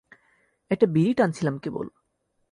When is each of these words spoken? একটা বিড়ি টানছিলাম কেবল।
একটা 0.71 0.85
বিড়ি 0.85 1.13
টানছিলাম 1.13 1.55
কেবল। 1.57 1.87